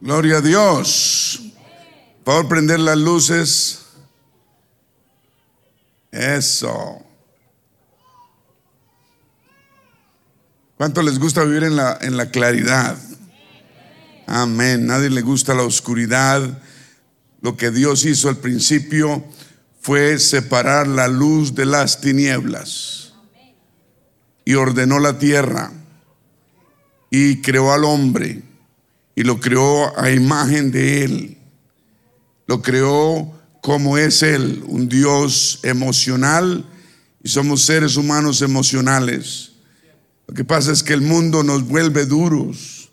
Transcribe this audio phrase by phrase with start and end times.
[0.00, 1.40] Gloria a Dios.
[2.24, 3.86] Por prender las luces.
[6.10, 7.02] Eso.
[10.76, 12.98] ¿Cuánto les gusta vivir en la, en la claridad?
[14.26, 14.86] Amén.
[14.86, 16.62] Nadie le gusta la oscuridad.
[17.40, 19.24] Lo que Dios hizo al principio
[19.80, 23.14] fue separar la luz de las tinieblas.
[24.44, 25.72] Y ordenó la tierra.
[27.08, 28.42] Y creó al hombre.
[29.16, 31.38] Y lo creó a imagen de él.
[32.46, 33.32] Lo creó
[33.62, 36.64] como es él, un Dios emocional.
[37.24, 39.52] Y somos seres humanos emocionales.
[40.28, 42.90] Lo que pasa es que el mundo nos vuelve duros.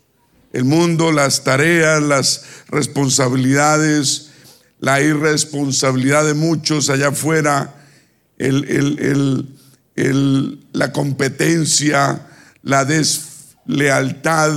[0.52, 4.30] El mundo, las tareas, las responsabilidades,
[4.78, 7.74] la irresponsabilidad de muchos allá afuera,
[10.72, 12.26] la competencia,
[12.62, 14.52] la deslealtad,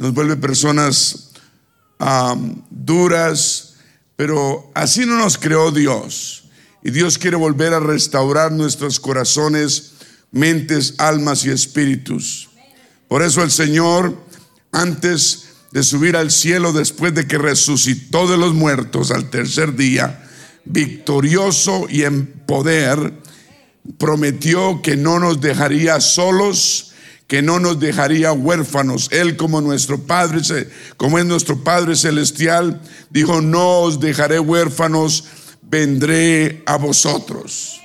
[0.00, 1.30] nos vuelve personas
[2.70, 3.74] duras,
[4.16, 6.44] pero así no nos creó Dios.
[6.82, 9.92] Y Dios quiere volver a restaurar nuestros corazones
[10.30, 12.48] mentes, almas y espíritus.
[13.08, 14.16] Por eso el Señor,
[14.72, 20.26] antes de subir al cielo, después de que resucitó de los muertos al tercer día,
[20.64, 23.12] victorioso y en poder,
[23.98, 26.89] prometió que no nos dejaría solos,
[27.30, 29.08] que no nos dejaría huérfanos.
[29.10, 30.42] Él como nuestro Padre,
[30.98, 35.24] como es nuestro Padre celestial, dijo, no os dejaré huérfanos,
[35.62, 37.80] vendré a vosotros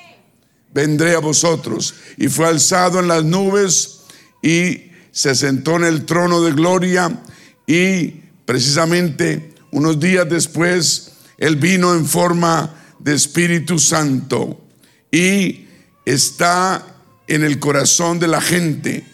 [0.76, 1.96] vendré a vosotros.
[2.18, 4.02] Y fue alzado en las nubes
[4.44, 7.24] y se sentó en el trono de gloria
[7.66, 8.08] y
[8.46, 14.62] precisamente unos días después él vino en forma de Espíritu Santo
[15.10, 15.66] y
[16.04, 16.86] está
[17.28, 19.06] en el corazón de la gente.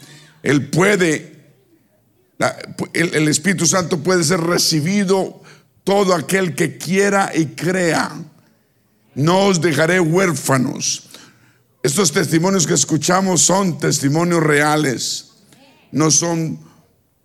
[0.44, 1.36] Él puede,
[2.94, 5.42] el, el Espíritu Santo puede ser recibido
[5.84, 8.12] todo aquel que quiera y crea.
[9.16, 11.10] No os dejaré huérfanos.
[11.84, 15.32] Estos testimonios que escuchamos son testimonios reales,
[15.92, 16.60] no son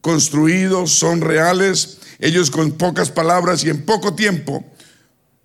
[0.00, 1.98] construidos, son reales.
[2.18, 4.64] Ellos con pocas palabras y en poco tiempo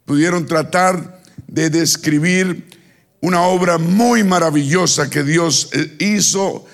[0.05, 2.65] pudieron tratar de describir
[3.19, 6.65] una obra muy maravillosa que Dios eh, hizo,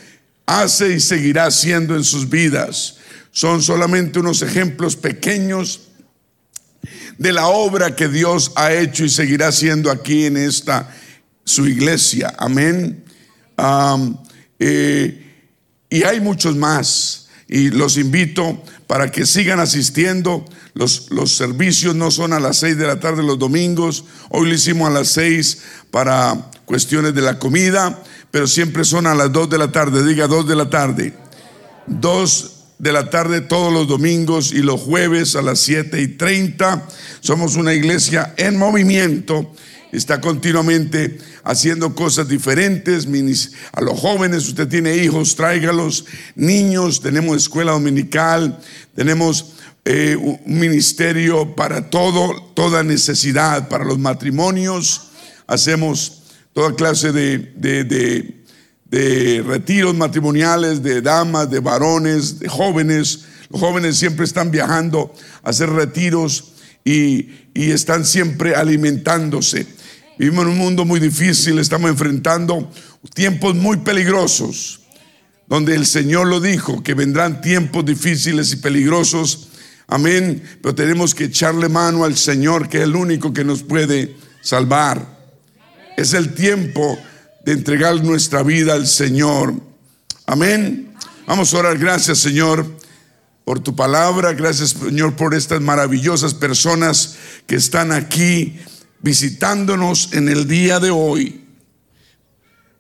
[0.47, 2.95] hace y seguirá haciendo en sus vidas.
[3.31, 5.81] Son solamente unos ejemplos pequeños
[7.19, 10.91] de la obra que Dios ha hecho y seguirá haciendo aquí en esta
[11.43, 12.33] su iglesia.
[12.37, 13.03] Amén.
[14.59, 15.35] Eh,
[15.89, 17.27] y hay muchos más.
[17.49, 20.45] Y los invito para que sigan asistiendo.
[20.73, 24.05] Los, los, servicios no son a las seis de la tarde los domingos.
[24.29, 25.59] Hoy lo hicimos a las seis
[25.91, 28.03] para cuestiones de la comida,
[28.37, 30.05] pero siempre son a las dos de la tarde.
[30.05, 31.11] Diga dos de la tarde.
[31.87, 36.87] Dos de la tarde todos los domingos y los jueves a las siete y treinta.
[37.19, 39.51] Somos una iglesia en movimiento
[39.91, 43.07] está continuamente haciendo cosas diferentes.
[43.71, 46.05] A los jóvenes, usted tiene hijos, tráigalos.
[46.35, 48.59] Niños, tenemos escuela dominical,
[48.95, 55.07] tenemos eh, un ministerio para todo, toda necesidad, para los matrimonios.
[55.47, 56.16] Hacemos
[56.57, 57.37] toda clase de,
[58.89, 63.25] de retiros matrimoniales, de damas, de varones, de jóvenes.
[63.51, 65.13] Los jóvenes siempre están viajando
[65.43, 66.53] a hacer retiros
[66.83, 69.67] y, y están siempre alimentándose.
[70.17, 72.71] Vivimos en un mundo muy difícil, estamos enfrentando
[73.13, 74.79] tiempos muy peligrosos,
[75.47, 79.49] donde el Señor lo dijo, que vendrán tiempos difíciles y peligrosos.
[79.85, 80.41] Amén.
[80.63, 85.16] Pero tenemos que echarle mano al Señor, que es el único que nos puede salvar.
[85.97, 86.95] Es el tiempo
[87.43, 89.55] de entregar nuestra vida al Señor.
[90.27, 90.93] Amén.
[91.25, 91.79] Vamos a orar.
[91.79, 92.67] Gracias, Señor,
[93.43, 94.33] por tu palabra.
[94.33, 97.15] Gracias, Señor, por estas maravillosas personas
[97.47, 98.59] que están aquí
[99.01, 101.47] visitándonos en el día de hoy.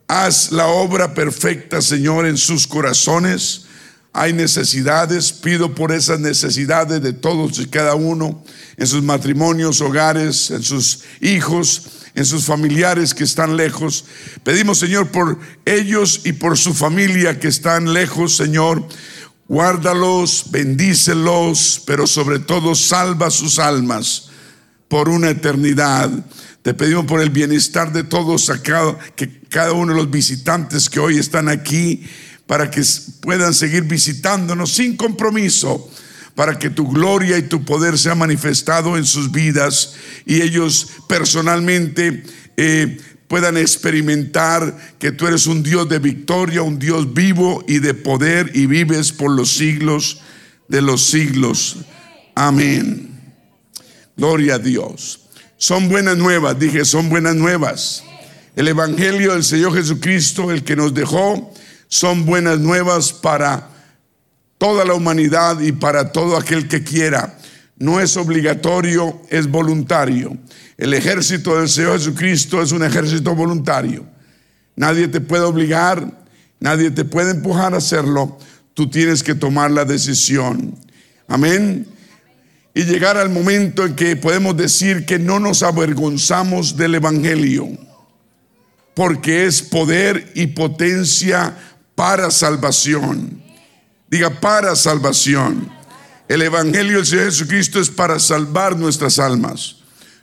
[0.07, 3.65] Haz la obra perfecta, Señor, en sus corazones.
[4.13, 8.43] Hay necesidades, pido por esas necesidades de todos y cada uno,
[8.77, 11.83] en sus matrimonios, hogares, en sus hijos,
[12.17, 14.05] en sus familiares que están lejos.
[14.43, 18.87] Pedimos, Señor, por ellos y por su familia que están lejos, Señor.
[19.47, 24.29] Guárdalos, bendícelos, pero sobre todo salva sus almas
[24.87, 26.09] por una eternidad.
[26.63, 28.51] Te pedimos por el bienestar de todos,
[29.15, 32.03] que cada uno de los visitantes que hoy están aquí,
[32.47, 32.81] para que
[33.21, 35.87] puedan seguir visitándonos sin compromiso,
[36.37, 42.23] para que tu gloria y tu poder sea manifestado en sus vidas y ellos personalmente
[42.57, 47.95] eh, puedan experimentar que tú eres un Dios de victoria, un Dios vivo y de
[47.95, 50.21] poder y vives por los siglos
[50.67, 51.77] de los siglos.
[52.35, 53.19] Amén.
[54.15, 55.21] Gloria a Dios.
[55.57, 58.03] Son buenas nuevas, dije, son buenas nuevas.
[58.55, 61.51] El Evangelio del Señor Jesucristo, el que nos dejó,
[61.87, 63.71] son buenas nuevas para
[64.57, 67.37] toda la humanidad y para todo aquel que quiera.
[67.77, 70.35] No es obligatorio, es voluntario.
[70.77, 74.05] El ejército del Señor Jesucristo es un ejército voluntario.
[74.75, 76.11] Nadie te puede obligar,
[76.59, 78.37] nadie te puede empujar a hacerlo.
[78.73, 80.75] Tú tienes que tomar la decisión.
[81.27, 81.87] Amén.
[82.73, 87.67] Y llegar al momento en que podemos decir que no nos avergonzamos del Evangelio,
[88.93, 91.57] porque es poder y potencia
[91.95, 93.46] para salvación.
[94.09, 95.69] Diga, para salvación.
[96.27, 99.77] El Evangelio del Señor Jesucristo es para salvar nuestras almas.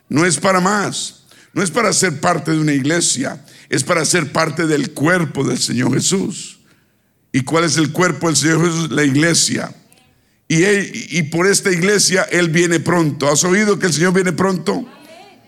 [0.09, 1.25] No es para más.
[1.53, 3.45] No es para ser parte de una iglesia.
[3.69, 6.61] Es para ser parte del cuerpo del Señor Jesús.
[7.33, 8.91] ¿Y cuál es el cuerpo del Señor Jesús?
[8.91, 9.75] La iglesia.
[10.49, 10.63] Y,
[11.19, 13.31] y por esta iglesia Él viene pronto.
[13.31, 14.87] ¿Has oído que el Señor viene pronto?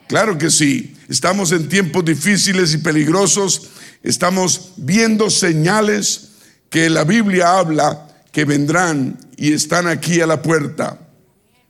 [0.08, 0.96] Claro que sí.
[1.08, 3.68] Estamos en tiempos difíciles y peligrosos.
[4.02, 6.30] Estamos viendo señales
[6.70, 8.05] que la Biblia habla
[8.36, 11.00] que vendrán y están aquí a la puerta.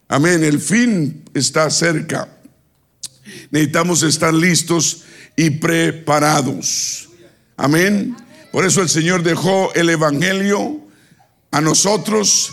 [0.09, 2.29] Amén, el fin está cerca.
[3.53, 5.05] Necesitamos estar listos
[5.37, 7.09] y preparados.
[7.57, 8.17] Amén.
[8.51, 10.81] Por eso el Señor dejó el Evangelio
[11.53, 12.51] a nosotros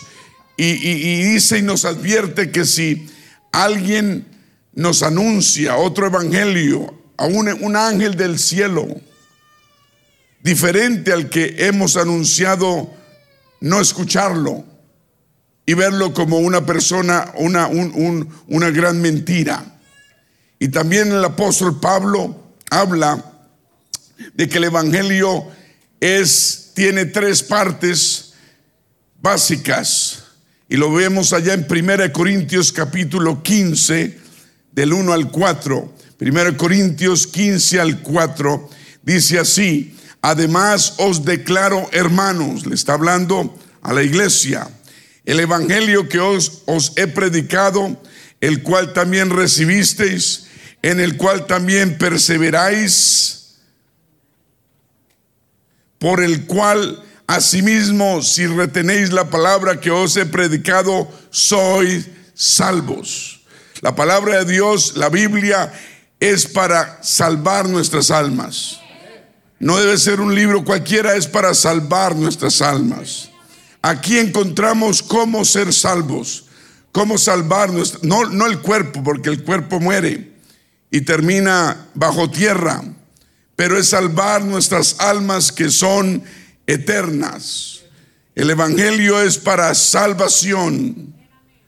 [0.58, 0.76] y,
[1.32, 3.10] dice y nos advierte que si
[3.52, 4.28] alguien
[4.76, 8.86] nos anuncia otro Evangelio, a un, un ángel del cielo,
[10.44, 13.02] diferente al que hemos anunciado
[13.64, 14.66] no escucharlo
[15.66, 19.80] y verlo como una persona, una, una gran mentira.
[20.60, 23.24] Y también el apóstol Pablo habla
[24.34, 25.48] de que el Evangelio
[26.02, 28.34] es, tiene tres partes
[29.22, 30.26] básicas.
[30.68, 34.20] Y lo vemos allá en 1 Corintios capítulo 15,
[34.74, 35.94] del 1 al 4.
[36.20, 38.70] 1 Corintios 15 al 4
[39.04, 44.70] dice así, Además os declaro, hermanos, le está hablando a la iglesia,
[45.26, 46.64] el evangelio que os,
[46.96, 48.02] he predicado,
[48.40, 50.46] el cual también recibisteis,
[50.82, 53.58] en el cual también perseveráis,
[56.00, 63.42] por el cual asimismo, si retenéis la palabra que os he predicado, sois salvos.
[63.82, 65.74] La palabra de Dios, la Biblia,
[66.22, 68.83] es para salvar nuestras almas.
[69.64, 73.30] No debe ser un libro cualquiera, es para salvar nuestras almas.
[73.82, 76.48] Aquí encontramos cómo ser salvos,
[76.92, 80.34] cómo salvar nuestra, no, no el cuerpo, porque el cuerpo muere
[80.92, 82.84] y termina bajo tierra,
[83.56, 86.22] pero es salvar nuestras almas que son
[86.68, 87.84] eternas.
[88.36, 91.16] El Evangelio es para salvación.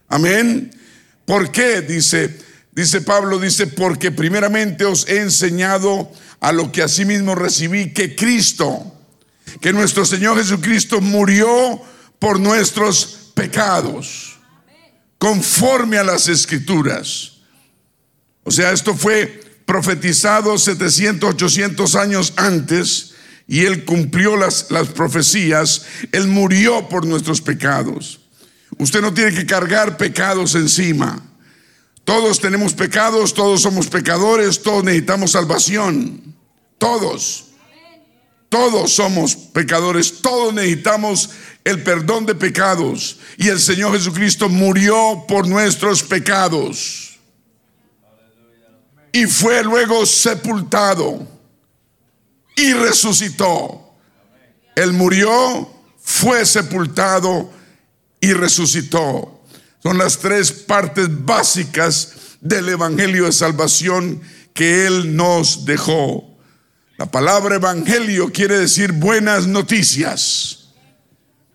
[0.10, 0.70] Amén.
[1.24, 1.80] ¿Por qué?
[1.80, 2.42] Dice,
[2.76, 6.12] dice Pablo, dice, porque primeramente os he enseñado
[6.42, 8.94] a lo que asimismo recibí, que Cristo,
[9.62, 11.82] que nuestro Señor Jesucristo murió
[12.20, 14.38] por nuestros pecados,
[15.18, 17.38] conforme a las escrituras.
[18.44, 23.14] O sea, esto fue profetizado 700, 800 años antes
[23.48, 28.20] y Él cumplió las, las profecías, Él murió por nuestros pecados.
[28.78, 31.24] Usted no tiene que cargar pecados encima.
[32.06, 36.36] Todos tenemos pecados, todos somos pecadores, todos necesitamos salvación.
[36.78, 37.46] Todos.
[38.48, 41.32] Todos somos pecadores, todos necesitamos
[41.64, 43.18] el perdón de pecados.
[43.38, 47.20] Y el Señor Jesucristo murió por nuestros pecados.
[49.12, 51.28] Y fue luego sepultado
[52.56, 53.96] y resucitó.
[54.76, 57.50] Él murió, fue sepultado
[58.22, 59.35] y resucitó.
[59.86, 64.20] Son las tres partes básicas del Evangelio de Salvación
[64.52, 66.40] que Él nos dejó.
[66.98, 70.70] La palabra evangelio quiere decir buenas noticias.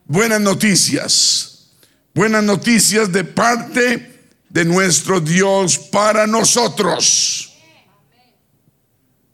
[0.05, 1.71] Buenas noticias.
[2.15, 7.53] Buenas noticias de parte de nuestro Dios para nosotros.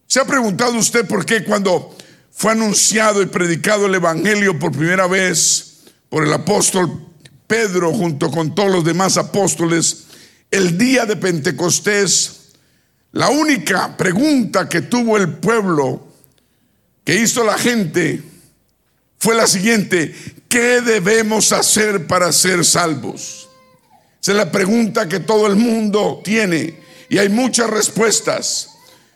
[0.07, 1.95] ¿Se ha preguntado usted por qué cuando
[2.31, 7.06] fue anunciado y predicado el Evangelio por primera vez por el apóstol
[7.47, 10.07] Pedro junto con todos los demás apóstoles,
[10.51, 12.53] el día de Pentecostés,
[13.13, 16.07] la única pregunta que tuvo el pueblo,
[17.05, 18.23] que hizo la gente,
[19.19, 20.15] fue la siguiente,
[20.49, 23.49] ¿qué debemos hacer para ser salvos?
[24.21, 28.71] Esa es la pregunta que todo el mundo tiene y hay muchas respuestas.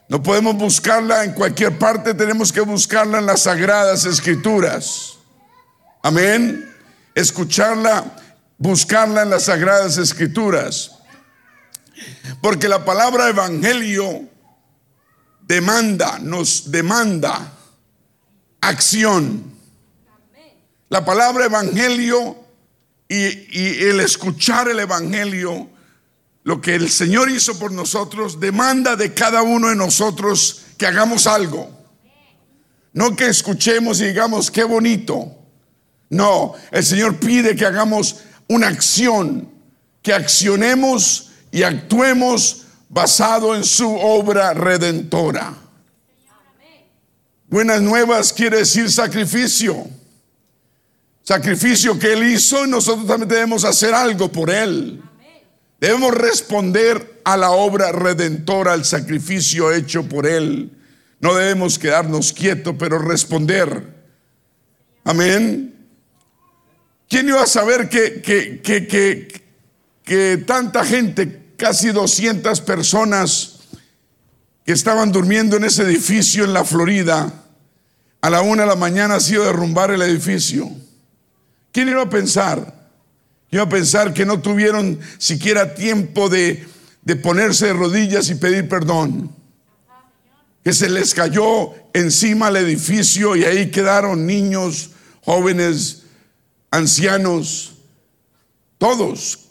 [0.09, 5.19] No podemos buscarla en cualquier parte, tenemos que buscarla en las sagradas escrituras.
[6.03, 6.70] Amén.
[7.21, 8.17] Escucharla
[8.61, 10.93] buscarla en las sagradas escrituras.
[12.41, 14.29] Porque la palabra evangelio
[15.41, 17.53] demanda, nos demanda
[18.61, 19.59] acción.
[20.91, 22.37] La palabra evangelio
[23.09, 23.25] y,
[23.85, 25.69] el escuchar el evangelio,
[26.45, 31.27] lo que el Señor hizo por nosotros, demanda de cada uno de nosotros que hagamos
[31.27, 31.71] algo.
[32.93, 35.40] No que escuchemos y digamos, qué bonito.
[36.11, 38.17] No, el Señor pide que hagamos
[38.49, 39.49] una acción,
[40.03, 45.55] que accionemos y actuemos basado en su obra redentora.
[47.49, 49.89] Buenas nuevas quiere decir sacrificio.
[51.23, 55.01] Sacrificio que Él hizo y nosotros también debemos hacer algo por Él.
[55.81, 60.71] Debemos responder a la obra redentora, al sacrificio hecho por Él.
[61.21, 63.95] No debemos quedarnos quietos, pero responder.
[65.05, 65.70] Amén.
[67.11, 69.43] ¿Quién iba a saber que, que, que,
[70.05, 73.59] que, tanta gente, casi 200 personas
[74.65, 77.33] que estaban durmiendo en ese edificio en la Florida,
[78.21, 80.71] a la una de la mañana ha sido derrumbar el edificio?
[81.73, 82.89] ¿Quién iba a pensar?
[83.51, 86.65] Iba a pensar que no tuvieron siquiera tiempo de,
[87.03, 89.35] de ponerse de rodillas y pedir perdón
[90.63, 94.91] que se les cayó encima el edificio y ahí quedaron niños,
[95.23, 96.00] jóvenes,
[96.71, 97.75] ancianos,
[98.79, 99.49] todos.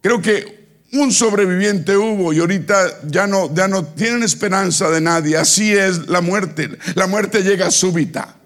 [0.00, 0.58] Creo que
[0.92, 5.36] un sobreviviente hubo y ahorita ya no, ya no tienen esperanza de nadie.
[5.36, 6.78] Así es la muerte.
[6.94, 8.36] La muerte llega súbita.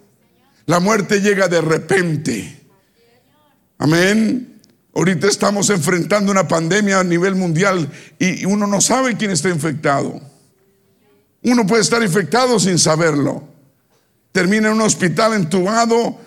[0.65, 2.61] La muerte llega de repente.
[3.77, 4.61] Amén.
[4.95, 10.21] Ahorita estamos enfrentando una pandemia a nivel mundial y uno no sabe quién está infectado.
[11.41, 13.43] Uno puede estar infectado sin saberlo.
[14.31, 16.19] Termina en un hospital entubado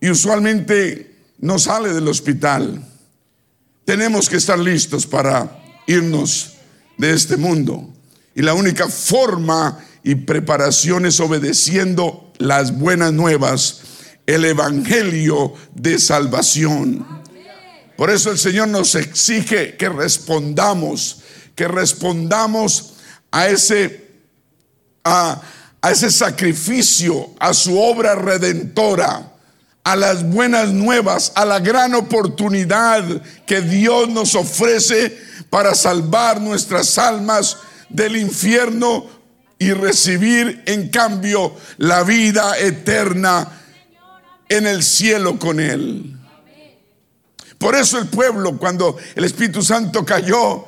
[0.00, 2.84] y usualmente no sale del hospital.
[3.84, 6.54] Tenemos que estar listos para irnos
[6.96, 7.88] de este mundo.
[8.34, 13.80] Y la única forma y preparación es obedeciendo las buenas nuevas,
[14.26, 17.06] el Evangelio de salvación.
[17.96, 21.22] Por eso el Señor nos exige que respondamos,
[21.54, 22.94] que respondamos
[23.30, 24.04] a ese
[25.04, 25.40] a,
[25.90, 29.33] ese sacrificio, a su obra redentora,
[29.84, 33.04] a las buenas nuevas, a la gran oportunidad
[33.46, 35.16] que Dios nos ofrece
[35.50, 37.58] para salvar nuestras almas
[37.90, 39.06] del infierno
[39.58, 43.60] y recibir en cambio la vida eterna
[44.48, 46.18] en el cielo con Él.
[47.58, 50.66] Por eso el pueblo, cuando el Espíritu Santo cayó,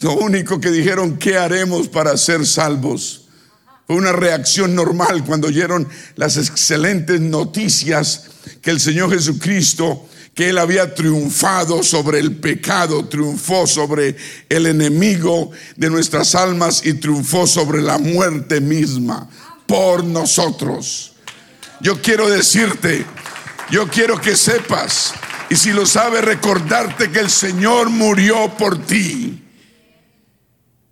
[0.00, 3.25] lo único que dijeron, ¿qué haremos para ser salvos?
[3.86, 8.24] Fue una reacción normal cuando oyeron las excelentes noticias
[8.60, 14.16] que el Señor Jesucristo, que Él había triunfado sobre el pecado, triunfó sobre
[14.48, 19.30] el enemigo de nuestras almas y triunfó sobre la muerte misma
[19.66, 21.12] por nosotros.
[21.80, 23.06] Yo quiero decirte,
[23.70, 25.14] yo quiero que sepas,
[25.48, 29.44] y si lo sabes, recordarte que el Señor murió por ti.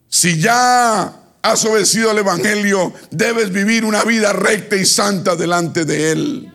[0.09, 6.11] Si ya has obedecido al Evangelio, debes vivir una vida recta y santa delante de
[6.11, 6.55] Él.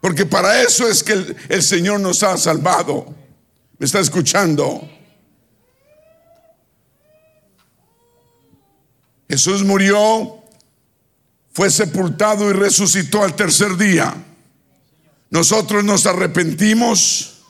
[0.00, 3.14] Porque para eso es que el, Señor nos ha salvado.
[3.78, 4.90] ¿Me está escuchando?
[9.28, 10.42] Jesús murió,
[11.52, 14.12] fue sepultado y resucitó al tercer día.
[15.30, 17.44] Nosotros nos arrepentimos,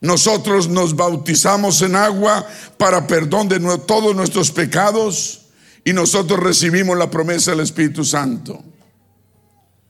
[0.00, 5.41] nosotros nos bautizamos en agua para perdón de todos nuestros pecados
[5.84, 8.62] y nosotros recibimos la promesa del Espíritu Santo.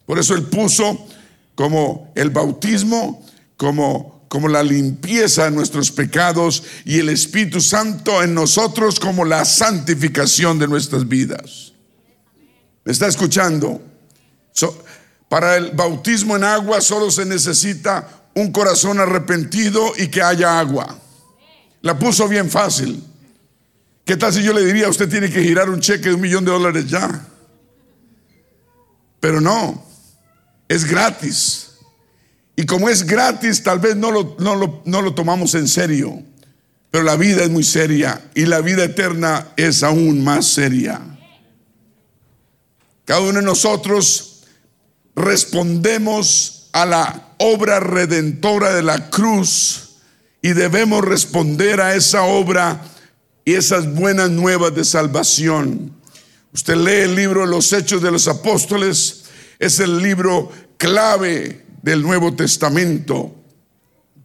[0.06, 1.06] Por eso Él puso
[1.54, 3.24] como el bautismo,
[3.56, 9.44] como, como la limpieza de nuestros pecados y el Espíritu Santo en nosotros como la
[9.44, 11.72] santificación de nuestras vidas.
[12.84, 13.80] ¿Me está escuchando?
[15.28, 20.98] para el bautismo en agua solo se necesita un corazón arrepentido y que haya agua.
[21.80, 23.02] La puso bien fácil.
[24.04, 26.44] ¿Qué tal si yo le diría, usted tiene que girar un cheque de un millón
[26.44, 27.26] de dólares ya?
[29.20, 29.84] Pero no,
[30.68, 31.68] es gratis.
[32.56, 36.22] Y como es gratis, tal vez no lo, no lo, tomamos en serio.
[36.90, 41.00] Pero la vida es muy seria y la vida eterna es aún más seria.
[43.04, 44.42] Cada uno de nosotros
[45.14, 49.96] respondemos a la obra redentora de la cruz
[50.42, 52.82] y debemos responder a esa obra
[53.44, 55.92] y esas buenas nuevas de salvación.
[56.52, 59.24] Usted lee el libro los Hechos de los Apóstoles,
[59.58, 63.34] es el libro clave del Nuevo Testamento.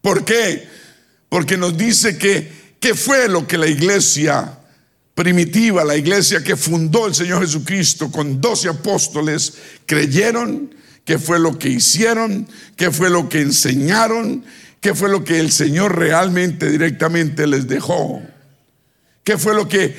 [0.01, 0.67] ¿Por qué?
[1.29, 4.59] Porque nos dice que qué fue lo que la iglesia
[5.15, 9.53] primitiva, la iglesia que fundó el Señor Jesucristo con doce apóstoles,
[9.86, 14.43] creyeron, qué fue lo que hicieron, qué fue lo que enseñaron,
[14.79, 18.21] qué fue lo que el Señor realmente directamente les dejó,
[19.27, 19.93] qué fue lo que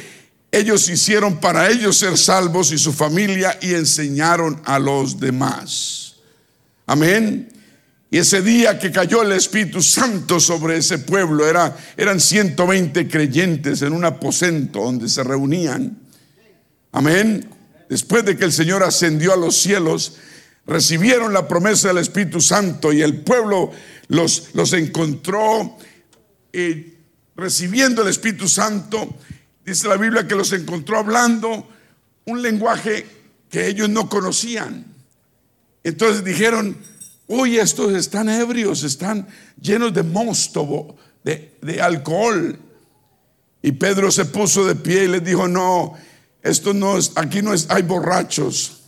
[0.50, 6.14] ellos hicieron para ellos ser salvos y su familia y enseñaron a los demás.
[6.86, 7.52] Amén.
[8.10, 13.82] Y ese día que cayó el Espíritu Santo sobre ese pueblo, era, eran 120 creyentes
[13.82, 15.98] en un aposento donde se reunían.
[16.92, 17.50] Amén.
[17.90, 20.14] Después de que el Señor ascendió a los cielos,
[20.66, 23.72] recibieron la promesa del Espíritu Santo y el pueblo
[24.06, 25.76] los, los encontró
[26.50, 26.97] eh,
[27.38, 29.14] recibiendo el Espíritu Santo.
[29.64, 31.68] Dice la Biblia que los encontró hablando
[32.26, 33.06] un lenguaje
[33.48, 34.84] que ellos no conocían.
[35.84, 36.76] Entonces dijeron,
[37.28, 39.26] uy, estos están ebrios, están
[39.60, 42.58] llenos de mosto, de, de alcohol.
[43.62, 45.94] Y Pedro se puso de pie y les dijo, no,
[46.42, 48.80] esto no es, aquí no es, hay borrachos.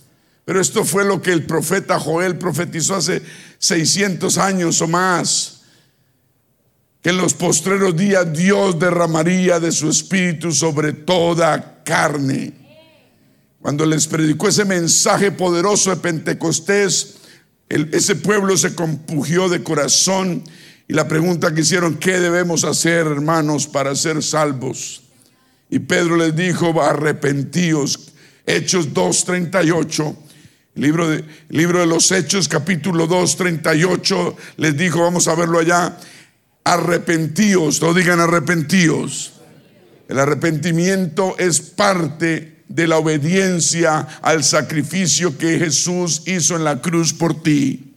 [0.45, 3.23] Pero esto fue lo que el profeta Joel profetizó hace
[3.59, 5.60] 600 años o más.
[7.03, 12.53] Que en los postreros días Dios derramaría de su espíritu sobre toda carne.
[13.61, 17.17] Cuando les predicó ese mensaje poderoso de Pentecostés,
[17.69, 20.43] ese pueblo se compugió de corazón
[20.91, 25.03] y la pregunta que hicieron, ¿qué debemos hacer, hermanos, para ser salvos?
[25.71, 28.11] Y Pedro les dijo, arrepentíos.
[28.45, 30.17] Hechos 2.38,
[30.75, 35.97] libro de, libro de los Hechos, capítulo 2.38, les dijo, vamos a verlo allá,
[36.71, 39.33] arrepentíos, no digan arrepentíos.
[40.09, 47.13] El arrepentimiento es parte de la obediencia al sacrificio que Jesús hizo en la cruz
[47.13, 47.95] por ti.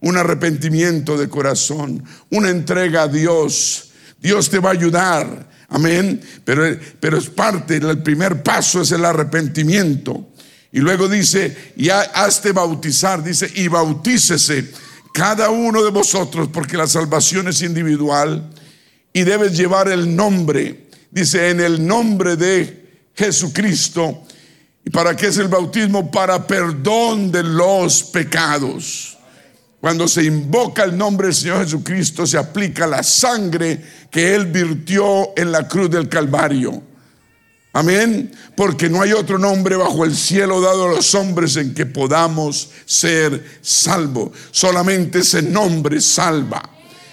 [0.00, 3.90] Un arrepentimiento de corazón, una entrega a Dios.
[4.18, 6.22] Dios te va a ayudar, amén.
[6.44, 10.30] Pero, pero es parte, el primer paso es el arrepentimiento.
[10.72, 16.86] Y luego dice, y hazte bautizar, dice, y bautícese cada uno de vosotros, porque la
[16.86, 18.50] salvación es individual,
[19.12, 24.22] y debes llevar el nombre, dice, en el nombre de Jesucristo.
[24.84, 26.10] ¿Y para qué es el bautismo?
[26.10, 29.18] Para perdón de los pecados.
[29.80, 35.30] Cuando se invoca el nombre del Señor Jesucristo, se aplica la sangre que Él virtió
[35.36, 36.89] en la cruz del Calvario.
[37.72, 38.32] Amén.
[38.56, 42.70] Porque no hay otro nombre bajo el cielo dado a los hombres en que podamos
[42.84, 44.30] ser salvos.
[44.50, 46.62] Solamente ese nombre salva.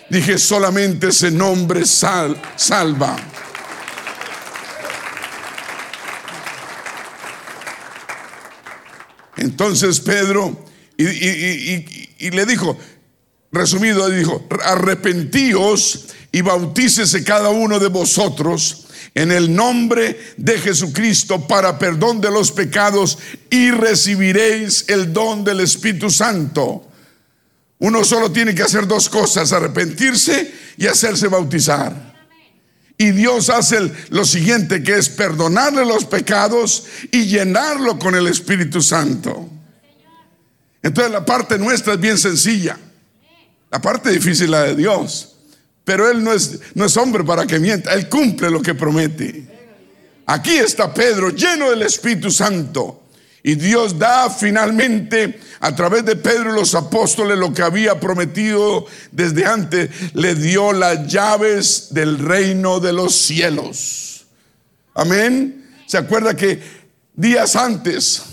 [0.09, 3.15] Dije, solamente ese nombre sal, salva.
[9.35, 10.65] Entonces Pedro,
[10.97, 12.77] y, le dijo,
[13.51, 18.86] resumido, dijo, arrepentíos y bautícese cada uno de vosotros
[19.17, 23.17] en el nombre de Jesucristo para perdón de los pecados
[23.49, 26.87] y recibiréis el don del Espíritu Santo.
[27.79, 32.15] Uno solo tiene que hacer dos cosas, arrepentirse y hacerse bautizar.
[32.95, 38.83] Y Dios hace lo siguiente, que es perdonarle los pecados y llenarlo con el Espíritu
[38.83, 39.49] Santo.
[40.83, 42.77] Entonces la parte nuestra es bien sencilla.
[43.71, 45.36] La parte difícil la de Dios.
[45.87, 47.93] Pero Él no es, no es hombre para que mienta.
[47.93, 49.47] Él cumple lo que promete.
[50.25, 53.05] Aquí está Pedro lleno del Espíritu Santo.
[53.41, 58.85] Y Dios da finalmente a través de Pedro y los apóstoles lo que había prometido
[59.13, 59.89] desde antes.
[60.13, 64.25] Le dio las llaves del reino de los cielos.
[64.93, 65.69] Amén.
[65.85, 66.61] ¿Se acuerda que
[67.13, 68.23] días antes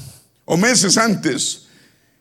[0.44, 1.66] o meses antes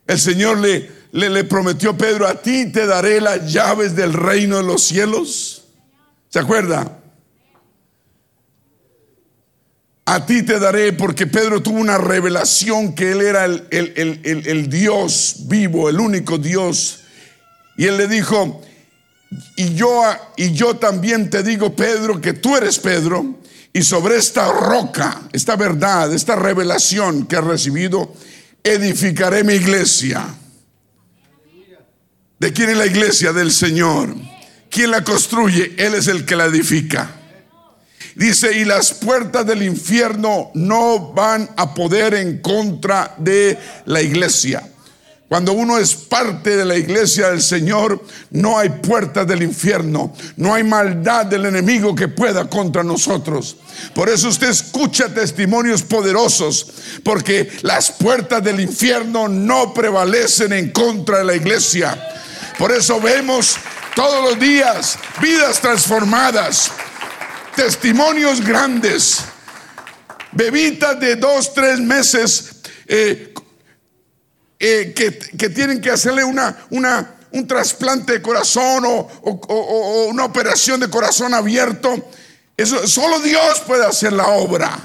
[0.06, 4.64] el Señor le, le, prometió Pedro, a ti te daré las llaves del reino de
[4.64, 5.66] los cielos?
[6.30, 7.00] ¿Se acuerda?
[10.06, 15.88] A ti te daré, porque Pedro tuvo una revelación que él era el, Dios vivo,
[15.88, 17.02] el único Dios.
[17.78, 18.62] Y él le dijo,
[19.56, 20.04] y yo,
[20.36, 23.40] y yo también te digo, Pedro, que tú eres Pedro,
[23.72, 28.14] y sobre esta roca, esta verdad, esta revelación que has recibido,
[28.64, 30.40] edificaré mi iglesia.
[32.44, 33.32] ¿De quién es la iglesia?
[33.32, 34.14] Del Señor.
[34.70, 35.76] ¿Quién la construye?
[35.78, 37.10] Él es el que la edifica.
[38.16, 44.62] Dice, y las puertas del infierno no van a poder en contra de la iglesia.
[45.30, 50.54] Cuando uno es parte de la iglesia del Señor, no hay puertas del infierno, no
[50.54, 53.56] hay maldad del enemigo que pueda contra nosotros.
[53.96, 56.68] Por eso usted escucha testimonios poderosos,
[57.06, 61.98] porque las puertas del infierno no prevalecen en contra de la iglesia.
[62.58, 63.58] Por eso vemos
[63.96, 66.72] todos los días, vidas transformadas,
[67.56, 69.24] testimonios grandes,
[70.32, 72.56] bebitas de dos, tres meses
[72.88, 73.34] eh,
[74.60, 80.90] eh, que, tienen que hacerle una, una, un trasplante de corazón o, una operación de
[80.90, 82.10] corazón abierto.
[82.86, 84.80] Solo Dios puede hacer la obra.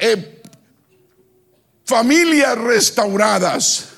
[0.00, 0.42] eh,
[1.84, 3.89] familias restauradas.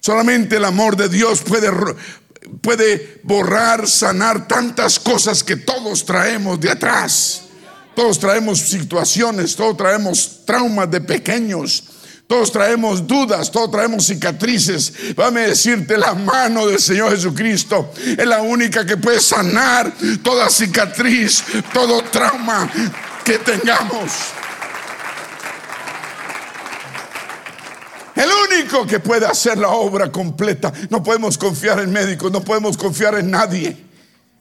[0.00, 1.70] Solamente el amor de Dios puede,
[2.62, 7.42] puede borrar, sanar tantas cosas que todos traemos de atrás.
[7.94, 11.84] Todos traemos situaciones, todos traemos traumas de pequeños.
[12.26, 15.14] Todos traemos dudas, todos traemos cicatrices.
[15.16, 20.48] Vame a decirte, la mano del Señor Jesucristo es la única que puede sanar toda
[20.48, 21.42] cicatriz,
[21.74, 22.70] todo trauma
[23.24, 24.12] que tengamos.
[28.20, 30.70] El único que puede hacer la obra completa.
[30.90, 33.74] No podemos confiar en médicos, no podemos confiar en nadie.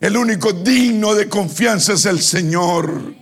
[0.02, 3.13] El único digno de confianza es el Señor.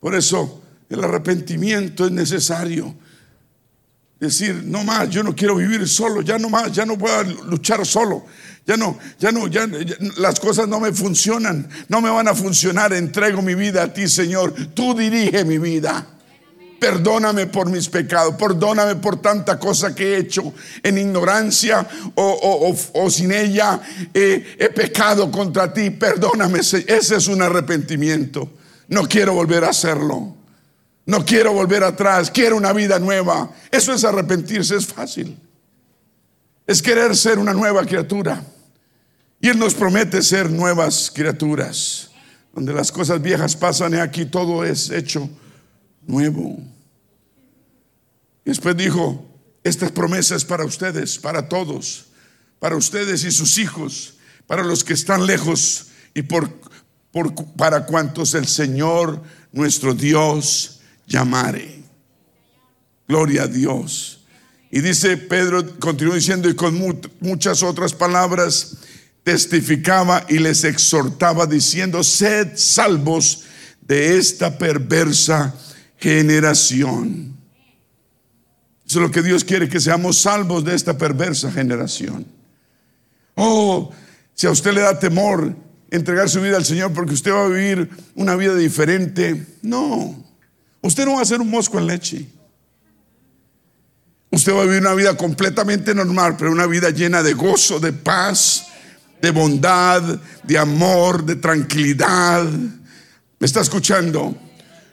[0.00, 2.92] Por eso el arrepentimiento es necesario.
[4.18, 7.22] Decir, no más, yo no quiero vivir solo, ya no más, ya no voy a
[7.22, 8.26] luchar solo.
[8.66, 9.68] Ya no, ya no, ya,
[10.16, 12.92] las cosas no me funcionan, no me van a funcionar.
[12.92, 14.52] Entrego mi vida a ti, Señor.
[14.74, 16.13] Tú dirige mi vida.
[16.78, 23.32] Perdóname por mis pecados, perdóname por tanta cosa que he hecho en ignorancia o, sin
[23.32, 23.80] ella.
[24.12, 26.60] he pecado contra ti, perdóname.
[26.60, 28.50] Ese es un arrepentimiento.
[28.88, 30.36] No quiero volver a hacerlo.
[31.06, 32.30] No quiero volver atrás.
[32.30, 33.50] Quiero una vida nueva.
[33.70, 35.38] Eso es arrepentirse, es fácil.
[36.66, 38.42] Es querer ser una nueva criatura.
[39.40, 42.10] Y Él nos promete ser nuevas criaturas.
[42.54, 45.28] Donde las cosas viejas pasan y aquí todo es hecho
[46.06, 46.58] nuevo.
[48.44, 49.26] Y después dijo,
[49.62, 52.06] esta promesa es para ustedes, para todos,
[52.58, 54.14] para ustedes y sus hijos,
[54.46, 56.50] para los que están lejos y por
[57.56, 61.82] para cuantos el Señor nuestro Dios llamare.
[63.06, 64.20] Gloria a Dios.
[64.70, 66.76] Y dice Pedro, continuó diciendo, y con
[67.20, 68.78] muchas otras palabras
[69.22, 73.44] testificaba y les exhortaba diciendo, sed salvos
[73.80, 75.54] de esta perversa
[76.04, 77.34] generación.
[78.86, 82.26] Eso es lo que Dios quiere, que seamos salvos de esta perversa generación.
[83.36, 83.90] Oh,
[84.34, 85.56] si a usted le da temor
[85.90, 89.46] entregar su vida al Señor porque usted va a vivir una vida diferente.
[89.62, 90.22] No,
[90.82, 92.26] usted no va a ser un mosco en leche.
[94.30, 97.94] Usted va a vivir una vida completamente normal, pero una vida llena de gozo, de
[97.94, 98.66] paz,
[99.22, 100.02] de bondad,
[100.42, 102.44] de amor, de tranquilidad.
[102.44, 104.36] ¿Me está escuchando?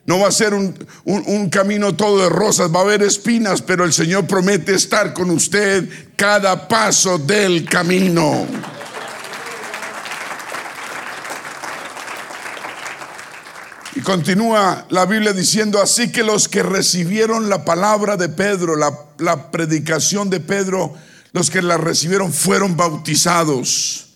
[0.05, 0.73] No va a ser un,
[1.05, 5.29] un, camino todo de rosas, va a haber espinas, pero el Señor promete estar con
[5.29, 8.47] usted cada paso del camino.
[13.93, 19.51] Y continúa la Biblia diciendo, así que los que recibieron la palabra de Pedro, la,
[19.51, 20.93] predicación de Pedro,
[21.33, 24.07] los que la recibieron fueron bautizados.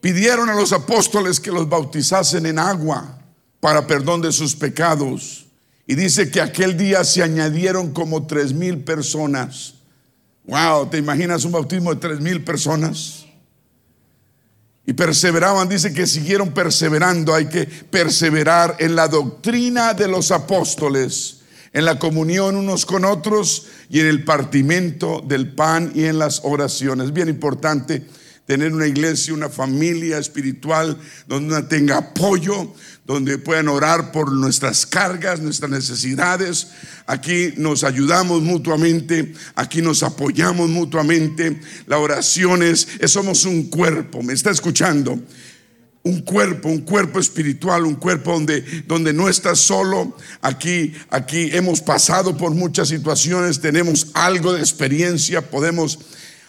[0.00, 3.23] Pidieron a los apóstoles que los bautizasen en agua
[3.64, 5.46] para perdón de sus pecados.
[5.86, 9.76] Y dice que aquel día se añadieron como tres mil personas.
[10.44, 13.24] Wow, ¿te imaginas un bautismo de tres mil personas?
[14.84, 17.34] Y perseveraban, dice que siguieron perseverando.
[17.34, 21.38] Hay que perseverar en la doctrina de los apóstoles,
[21.72, 26.42] en la comunión unos con otros y en el partimento del pan y en las
[26.44, 27.14] oraciones.
[27.14, 28.04] Bien importante
[28.46, 32.74] tener una iglesia, una familia espiritual donde tenga apoyo,
[33.06, 36.68] donde puedan orar por nuestras cargas, nuestras necesidades.
[37.06, 41.60] Aquí nos ayudamos mutuamente, aquí nos apoyamos mutuamente.
[41.86, 45.18] La oración es, somos un cuerpo, ¿me está escuchando?
[46.06, 50.14] un cuerpo, un cuerpo espiritual, un cuerpo donde, donde no estás solo.
[50.42, 55.98] Aquí, aquí hemos pasado por muchas situaciones, tenemos algo de experiencia, podemos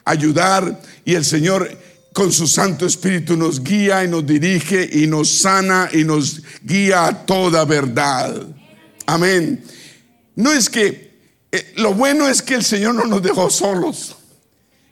[0.05, 1.69] ayudar y el Señor
[2.13, 7.07] con su Santo Espíritu nos guía y nos dirige y nos sana y nos guía
[7.07, 8.47] a toda verdad.
[9.05, 9.61] Amén.
[10.35, 11.13] No es que,
[11.51, 14.15] eh, lo bueno es que el Señor no nos dejó solos.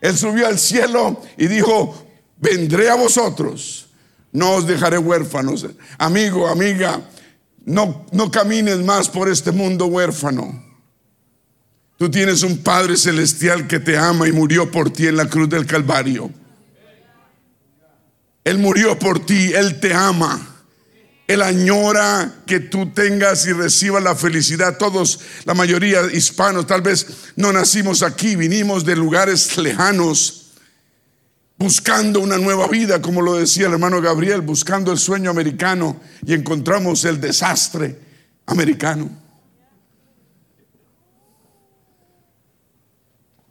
[0.01, 1.95] Él subió al cielo y dijo,
[2.37, 3.87] vendré a vosotros,
[4.33, 5.65] no os dejaré huérfanos.
[5.97, 6.99] Amigo, amiga,
[7.63, 10.72] no, no camines más por este mundo huérfano.
[11.97, 15.49] Tú tienes un Padre celestial que te ama y murió por ti en la cruz
[15.49, 16.31] del Calvario.
[18.43, 20.49] Él murió por ti, Él te ama.
[21.27, 24.77] Él añora que tú tengas y recibas la felicidad.
[24.77, 30.51] Todos, la mayoría hispanos, tal vez no nacimos aquí, vinimos de lugares lejanos,
[31.57, 36.33] buscando una nueva vida, como lo decía el hermano Gabriel, buscando el sueño americano y
[36.33, 37.97] encontramos el desastre
[38.45, 39.22] americano.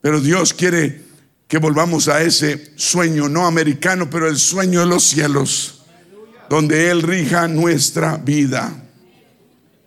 [0.02, 1.00] Pero Dios quiere
[1.48, 5.78] que volvamos a ese sueño, no americano, pero el sueño de los cielos
[6.52, 8.70] donde Él rija nuestra vida.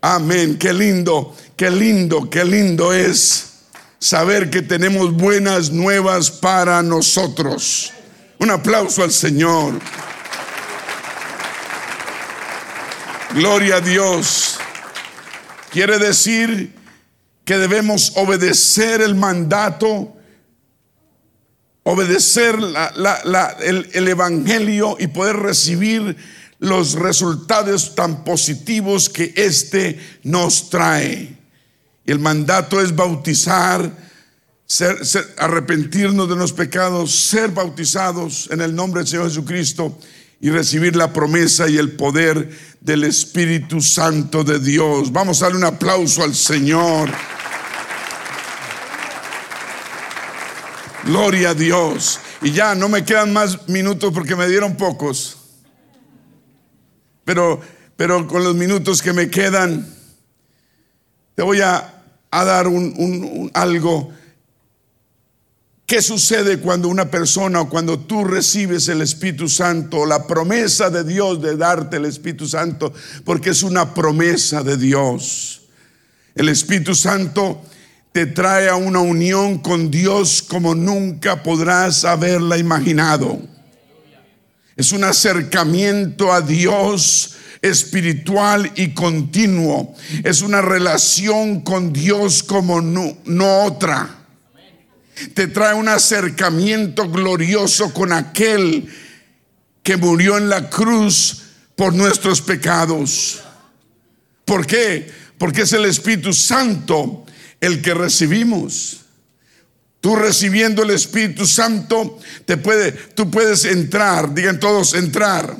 [0.02, 0.58] Amén.
[0.58, 3.54] Qué lindo, qué lindo, qué lindo es
[4.00, 7.94] saber que tenemos buenas nuevas para nosotros.
[8.40, 9.80] Un aplauso al Señor.
[13.34, 14.58] Gloria a Dios.
[15.72, 16.74] Quiere decir
[17.46, 20.14] que debemos obedecer el mandato,
[21.84, 22.58] obedecer
[23.64, 26.18] el, el Evangelio y poder recibir
[26.60, 31.38] los resultados tan positivos que éste nos trae.
[32.06, 33.92] El mandato es bautizar,
[34.66, 34.98] ser,
[35.38, 39.98] arrepentirnos de los pecados, ser bautizados en el nombre del Señor Jesucristo
[40.42, 42.50] y recibir la promesa y el poder
[42.82, 45.12] del Espíritu Santo de Dios.
[45.12, 47.10] Vamos a darle un aplauso al Señor.
[51.06, 52.20] Gloria a Dios.
[52.42, 55.38] Y ya no me quedan más minutos porque me dieron pocos.
[57.24, 57.62] Pero,
[57.96, 59.88] pero con los minutos que me quedan,
[61.36, 61.92] te voy a,
[62.32, 64.12] dar un, algo.
[65.86, 71.04] ¿Qué sucede cuando una persona o cuando tú recibes el Espíritu Santo, la promesa de
[71.04, 72.92] Dios de darte el Espíritu Santo?
[73.24, 75.62] Porque es una promesa de Dios.
[76.34, 77.62] El Espíritu Santo
[78.16, 83.42] te trae a una unión con Dios como nunca podrás haberla imaginado.
[84.78, 89.94] Es un acercamiento a Dios espiritual y continuo.
[90.24, 94.16] Es una relación con Dios como no, no, otra.
[95.34, 98.88] Te trae un acercamiento glorioso con aquel
[99.84, 101.42] que murió en la cruz
[101.76, 103.44] por nuestros pecados.
[104.46, 105.12] ¿Por qué?
[105.38, 107.26] Porque es el Espíritu Santo
[107.66, 109.02] el que recibimos.
[110.02, 115.58] Tú recibiendo el Espíritu Santo, te puede, tú puedes entrar, digan todos, entrar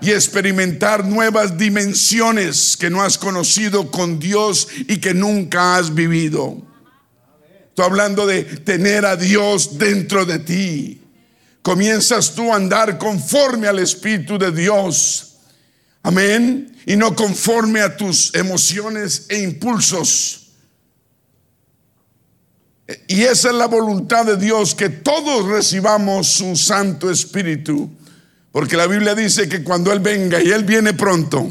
[0.00, 6.62] y experimentar nuevas dimensiones que no has conocido con Dios y que nunca has vivido.
[7.68, 11.02] Estoy hablando de tener a Dios dentro de ti.
[11.60, 15.34] Comienzas tú a andar conforme al Espíritu de Dios.
[16.02, 16.74] Amén.
[16.86, 20.45] Y no conforme a tus emociones e impulsos.
[23.08, 27.90] Y esa es la voluntad de Dios, que todos recibamos su Santo Espíritu.
[28.52, 31.50] Porque la Biblia dice que cuando Él venga, y Él viene pronto,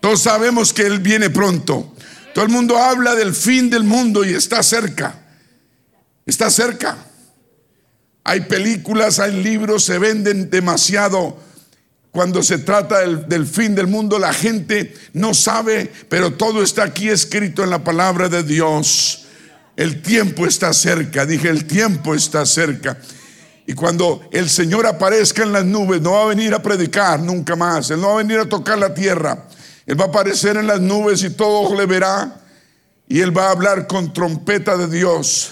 [0.00, 1.94] todos sabemos que Él viene pronto.
[2.32, 5.18] Todo el mundo habla del fin del mundo y está cerca.
[6.24, 6.96] Está cerca.
[8.22, 11.38] Hay películas, hay libros, se venden demasiado.
[12.10, 16.84] Cuando se trata del, del, fin del mundo, la gente no sabe, pero todo está
[16.84, 19.25] aquí escrito en la palabra de Dios.
[19.76, 22.96] El tiempo está cerca, dije, el tiempo está cerca.
[23.66, 27.56] Y cuando el Señor aparezca en las nubes, no va a venir a predicar nunca
[27.56, 27.90] más.
[27.90, 29.46] Él no va a venir a tocar la tierra.
[29.84, 32.40] Él va a aparecer en las nubes y todo le verá.
[33.06, 35.50] Y Él va a hablar con trompeta de Dios.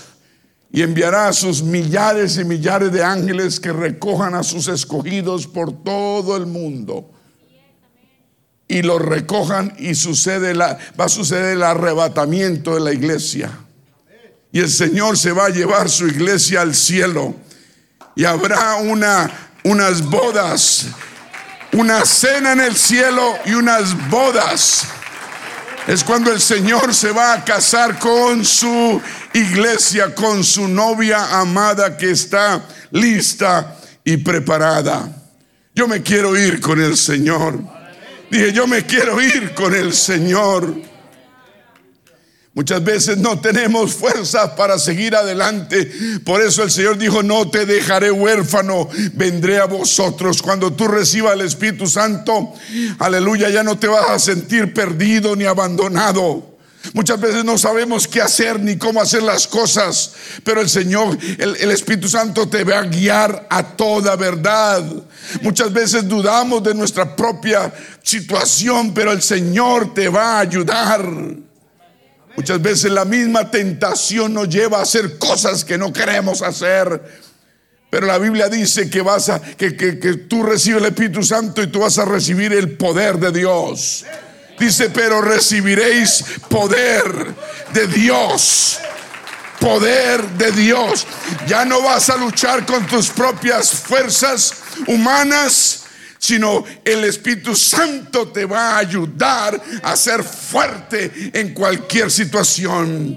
[0.72, 5.84] Y enviará a sus millares y millares de ángeles que recojan a sus escogidos por
[5.84, 7.10] todo el mundo.
[8.68, 13.63] Y los recojan y sucede la, va a suceder el arrebatamiento de la iglesia
[14.54, 17.34] y el Señor se va a llevar su iglesia al cielo
[18.14, 19.28] y habrá una,
[19.64, 20.86] unas bodas,
[21.72, 24.84] una cena en el cielo y unas bodas.
[25.88, 31.96] Es cuando el Señor se va a casar con su iglesia, con su novia amada
[31.96, 35.08] que está lista y preparada.
[35.74, 37.58] Yo me quiero ir con el Señor.
[38.30, 40.93] Dije, yo me quiero ir con el Señor.
[42.54, 45.90] Muchas veces no tenemos fuerzas para seguir adelante.
[46.24, 50.40] Por eso el Señor dijo, no te dejaré huérfano, vendré a vosotros.
[50.40, 52.52] Cuando tú recibas el Espíritu Santo,
[53.00, 56.54] aleluya, ya no te vas a sentir perdido ni abandonado.
[56.92, 60.12] Muchas veces no sabemos qué hacer ni cómo hacer las cosas,
[60.44, 64.84] pero el Señor, el, el, Espíritu Santo te va a guiar a toda verdad.
[65.42, 71.04] Muchas veces dudamos de nuestra propia situación, pero el Señor te va a ayudar.
[72.36, 77.00] Muchas veces la misma tentación nos lleva a hacer cosas que no queremos hacer.
[77.90, 81.62] Pero la Biblia dice que vas a, que, que, que tú recibes el Espíritu Santo
[81.62, 84.04] y tú vas a recibir el poder de Dios.
[84.58, 87.34] Dice, pero recibiréis poder
[87.72, 88.80] de Dios.
[89.60, 91.06] Poder de Dios.
[91.46, 94.54] Ya no vas a luchar con tus propias fuerzas
[94.86, 95.83] humanas,
[96.24, 103.14] sino el Espíritu Santo te va a ayudar a ser fuerte en cualquier situación.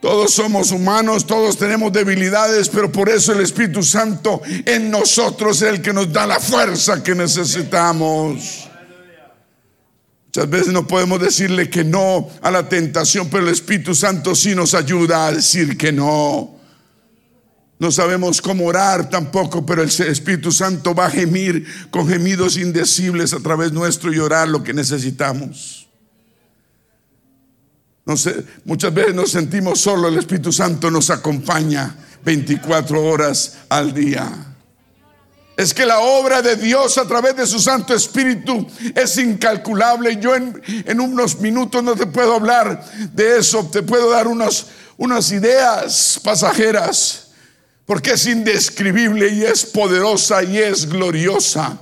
[0.00, 5.68] Todos somos humanos, todos tenemos debilidades, pero por eso el Espíritu Santo en nosotros es
[5.70, 8.68] el que nos da la fuerza que necesitamos.
[10.26, 14.54] Muchas veces no podemos decirle que no a la tentación, pero el Espíritu Santo sí
[14.54, 16.53] nos ayuda a decir que no.
[17.78, 23.32] No sabemos cómo orar tampoco, pero el Espíritu Santo va a gemir con gemidos indecibles
[23.32, 25.88] a través nuestro y orar lo que necesitamos.
[28.06, 33.92] No sé, muchas veces nos sentimos solos, el Espíritu Santo nos acompaña 24 horas al
[33.92, 34.54] día.
[35.56, 40.18] Es que la obra de Dios a través de su Santo Espíritu es incalculable.
[40.20, 46.20] Yo en, unos minutos no te puedo hablar de eso, te puedo dar unas ideas
[46.22, 47.23] pasajeras,
[47.86, 51.78] porque es indescribible y es poderosa y es gloriosa.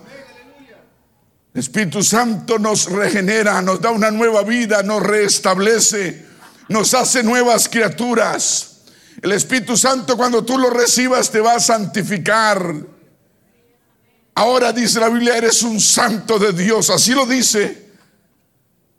[1.54, 6.26] El Espíritu Santo nos regenera, nos da una nueva vida, nos restablece,
[6.68, 8.80] nos hace nuevas criaturas.
[9.20, 12.74] El Espíritu Santo cuando tú lo recibas te va a santificar.
[14.34, 17.90] Ahora dice la Biblia, eres un santo de Dios, así lo dice.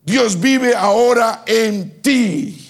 [0.05, 2.62] Dios vive ahora en ti.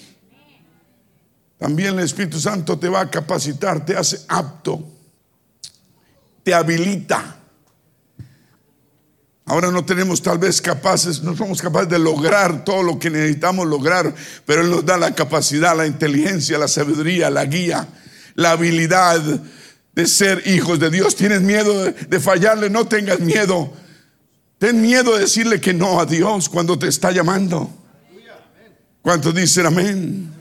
[1.64, 4.86] También el Espíritu Santo te va a capacitar, te hace apto,
[6.44, 7.38] te habilita
[9.46, 13.66] Ahora no tenemos tal vez capaces, no somos capaces de lograr todo lo que necesitamos
[13.66, 14.14] lograr,
[14.46, 17.88] pero Él nos da la capacidad, la inteligencia, la sabiduría, la guía,
[18.36, 19.22] la habilidad
[19.94, 21.16] de ser hijos de Dios.
[21.16, 22.70] ¿Tienes miedo de, fallarle?
[22.70, 23.72] No tengas miedo.
[24.60, 27.70] Ten miedo de decirle que no a Dios cuando te está llamando.
[29.02, 30.33] ¿Cuántos dicen amén?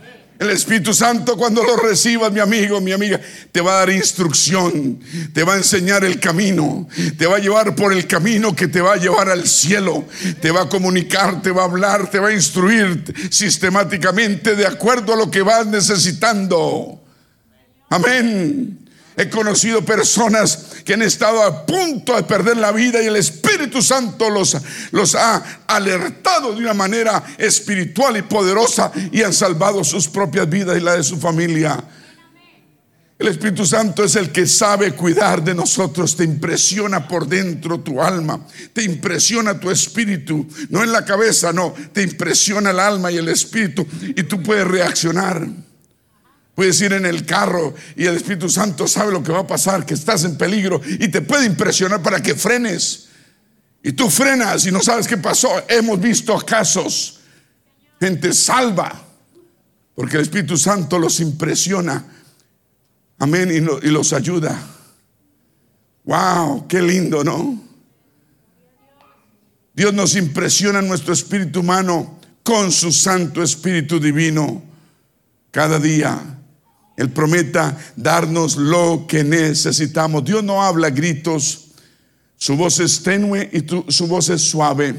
[0.42, 3.20] El Espíritu Santo cuando lo recibas, mi amigo, mi amiga,
[3.52, 4.98] te va a dar instrucción,
[5.32, 8.80] te va a enseñar el camino, te va a llevar por el camino que te
[8.80, 10.04] va a llevar al cielo,
[10.40, 15.12] te va a comunicar, te va a hablar, te va a instruir sistemáticamente de acuerdo
[15.12, 17.00] a lo que vas necesitando.
[17.88, 18.81] Amén.
[19.16, 23.82] He conocido personas que han estado a punto de perder la vida y el Espíritu
[23.82, 24.56] Santo los,
[24.90, 30.76] los ha alertado de una manera espiritual y poderosa y han salvado sus propias vidas
[30.78, 31.82] y la de su familia.
[33.22, 38.02] El Espíritu Santo es el que sabe cuidar de nosotros, te impresiona por dentro tu
[38.02, 43.18] alma, te impresiona tu espíritu, no en la cabeza, no, te impresiona el alma y
[43.18, 45.46] el espíritu y tú puedes reaccionar.
[46.54, 49.86] Puedes ir en el carro y el Espíritu Santo sabe lo que va a pasar,
[49.86, 53.08] que estás en peligro y te puede impresionar para que frenes.
[53.82, 55.50] Y tú frenas y no sabes qué pasó.
[55.68, 57.20] Hemos visto casos,
[57.98, 59.02] gente salva,
[59.94, 62.04] porque el Espíritu Santo los impresiona.
[63.18, 64.60] Amén, y, los ayuda.
[66.04, 67.62] Wow, qué lindo, ¿no?
[69.74, 74.62] Dios nos impresiona nuestro espíritu humano con su Santo Espíritu Divino
[75.50, 76.40] cada día.
[76.96, 80.24] Él prometa darnos lo que necesitamos.
[80.24, 81.68] Dios no habla gritos,
[82.36, 84.94] su voz es tenue y su voz es suave.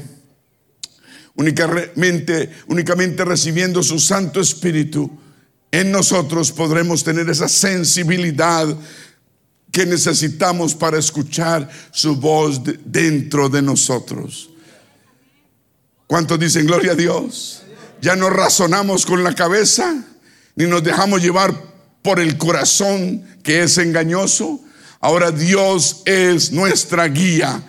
[1.36, 5.10] Únicamente, únicamente recibiendo su Santo Espíritu,
[5.70, 8.68] en nosotros podremos tener esa sensibilidad
[9.72, 14.50] que necesitamos para escuchar su voz dentro de nosotros.
[16.06, 17.62] ¿Cuántos dicen gloria a Dios?
[18.00, 20.04] Ya no razonamos con la cabeza,
[20.54, 21.73] ni nos dejamos llevar
[22.04, 24.60] por el corazón que es engañoso.
[25.00, 27.62] Ahora Dios es nuestra guía.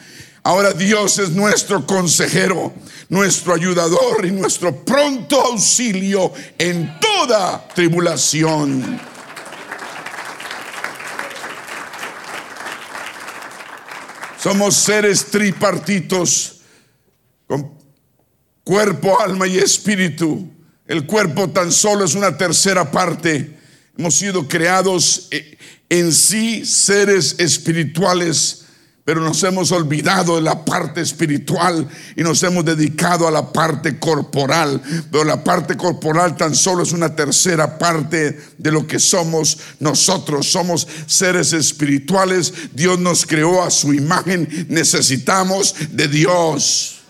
[0.43, 2.73] Ahora Dios es nuestro consejero,
[3.07, 8.99] nuestro ayudador y nuestro pronto auxilio en toda tribulación.
[14.37, 16.59] Somos seres tripartitos
[17.47, 17.71] con
[18.65, 20.51] cuerpo, alma y espíritu.
[20.85, 23.54] El cuerpo tan solo es una tercera parte
[23.97, 25.57] Hemos sido creados eh,
[25.89, 28.65] en sí seres espirituales,
[29.05, 33.99] pero nos hemos olvidado de la parte espiritual y nos hemos dedicado a la parte
[33.99, 34.81] corporal.
[35.11, 40.51] Pero la parte corporal tan solo es una tercera parte de lo que somos nosotros.
[40.51, 42.51] Somos seres espirituales.
[42.73, 44.65] Dios nos creó a su imagen.
[44.69, 47.04] Necesitamos de Dios.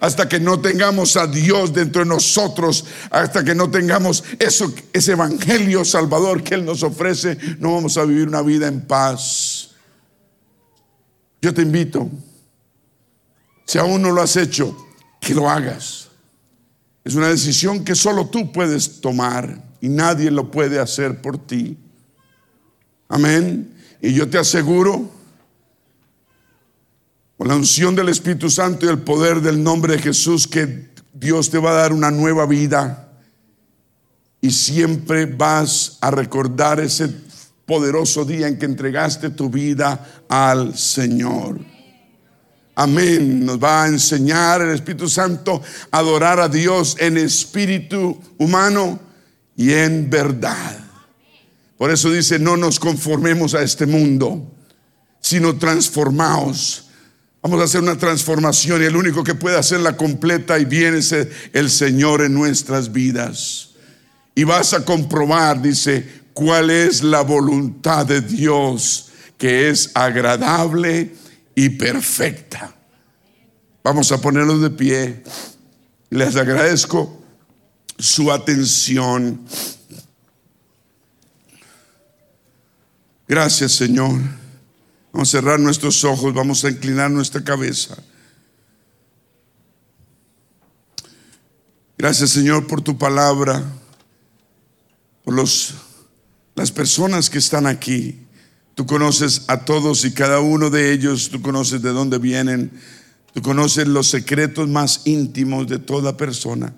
[0.00, 5.12] Hasta que no tengamos a Dios dentro de nosotros, hasta que no tengamos eso, ese
[5.12, 9.70] evangelio salvador que Él nos ofrece, no vamos a vivir una vida en paz.
[11.42, 12.10] Yo te invito,
[13.66, 14.76] si aún no lo has hecho,
[15.20, 16.08] que lo hagas.
[17.04, 21.78] Es una decisión que solo tú puedes tomar y nadie lo puede hacer por ti.
[23.08, 23.74] Amén.
[24.00, 25.10] Y yo te aseguro,
[27.40, 31.48] con la unción del Espíritu Santo y el poder del nombre de Jesús, que Dios
[31.48, 33.14] te va a dar una nueva vida.
[34.42, 37.08] Y siempre vas a recordar ese
[37.64, 41.58] poderoso día en que entregaste tu vida al Señor.
[42.74, 43.46] Amén.
[43.46, 49.00] Nos va a enseñar el Espíritu Santo a adorar a Dios en espíritu humano
[49.56, 50.78] y en verdad.
[51.78, 54.46] Por eso dice, no nos conformemos a este mundo,
[55.22, 56.89] sino transformaos.
[57.42, 61.14] Vamos a hacer una transformación y el único que puede hacerla completa y bien es
[61.52, 63.70] el Señor en nuestras vidas.
[64.34, 71.14] Y vas a comprobar, dice, cuál es la voluntad de Dios, que es agradable
[71.54, 72.74] y perfecta.
[73.82, 75.22] Vamos a ponerlos de pie.
[76.10, 77.22] Les agradezco
[77.98, 79.40] su atención.
[83.26, 84.39] Gracias, Señor.
[85.12, 87.96] Vamos a cerrar nuestros ojos, vamos a inclinar nuestra cabeza.
[91.98, 93.62] Gracias, Señor, por tu palabra,
[95.24, 95.74] por los,
[96.54, 98.26] las personas que están aquí.
[98.74, 102.70] Tú conoces a todos y cada uno de ellos, tú conoces de dónde vienen,
[103.34, 106.72] tú conoces los secretos más íntimos de toda persona.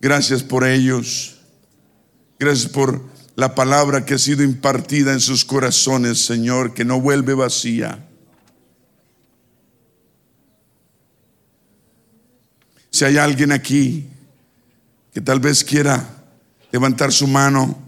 [0.00, 1.38] Gracias por ellos.
[2.38, 3.02] Gracias por
[3.38, 8.04] la palabra que ha sido impartida en sus corazones, Señor, que no vuelve vacía.
[12.90, 14.08] Si hay alguien aquí
[15.12, 16.04] que tal vez quiera
[16.72, 17.78] levantar su mano,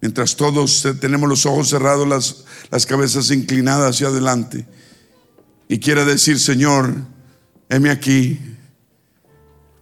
[0.00, 4.66] mientras todos tenemos los ojos cerrados, las, las cabezas inclinadas hacia adelante,
[5.68, 6.94] y quiera decir, Señor,
[7.68, 8.40] heme aquí,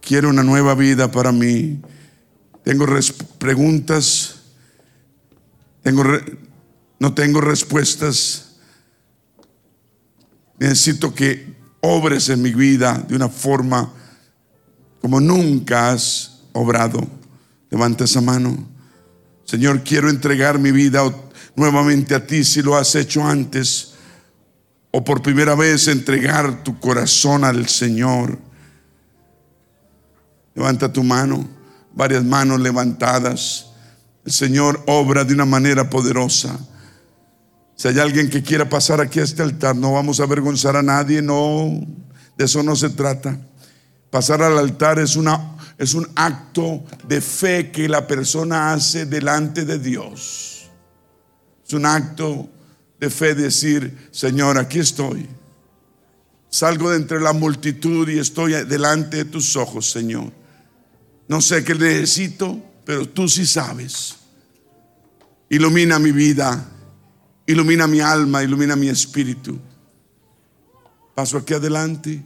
[0.01, 1.79] quiero una nueva vida para mí.
[2.65, 2.85] Tengo
[3.37, 4.42] preguntas,
[5.83, 6.03] tengo
[7.03, 8.53] no tengo respuestas.
[10.57, 13.91] Necesito que obres en mi vida de una forma
[15.01, 17.05] como nunca has obrado.
[17.69, 18.69] Levanta esa mano.
[19.43, 21.03] Señor, quiero entregar mi vida
[21.57, 23.95] nuevamente a ti si lo has hecho antes
[24.91, 28.39] o por primera vez entregar tu corazón al Señor.
[30.55, 31.49] Levanta tu mano,
[31.93, 33.72] varias manos levantadas.
[34.25, 36.59] El Señor obra de una manera poderosa.
[37.75, 40.83] Si hay alguien que quiera pasar aquí a este altar, no vamos a avergonzar a
[40.83, 41.85] nadie, no,
[42.37, 43.39] de eso no se trata.
[44.09, 49.65] Pasar al altar es, una, es un acto de fe que la persona hace delante
[49.65, 50.69] de Dios.
[51.65, 52.49] Es un acto
[52.99, 55.27] de fe decir, Señor, aquí estoy.
[56.47, 60.31] Salgo de entre la multitud y estoy delante de tus ojos, Señor.
[61.27, 64.15] No sé qué necesito, pero tú sí sabes.
[65.49, 66.69] Ilumina mi vida,
[67.45, 69.59] ilumina mi alma, ilumina mi espíritu.
[71.15, 72.23] Paso aquí adelante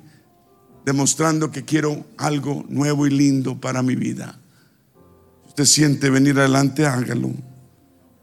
[0.86, 4.40] demostrando que quiero algo nuevo y lindo para mi vida.
[5.46, 7.32] usted siente venir adelante, hágalo.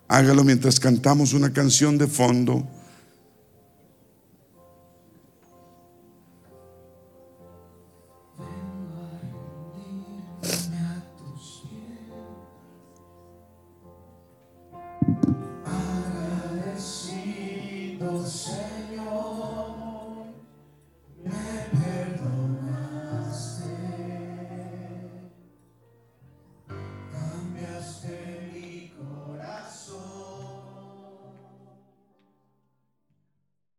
[0.09, 2.67] Hágalo mientras cantamos una canción de fondo.